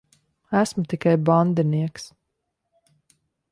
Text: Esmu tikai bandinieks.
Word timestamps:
Esmu 0.61 0.83
tikai 0.89 1.17
bandinieks. 1.27 2.03